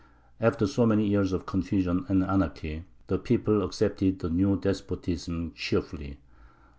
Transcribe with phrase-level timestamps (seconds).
[0.39, 6.17] After so many years of confusion and anarchy, the people accepted the new despotism cheerfully.